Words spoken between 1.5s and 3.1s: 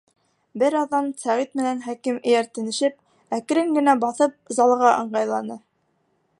менән Хәким эйәртенешеп,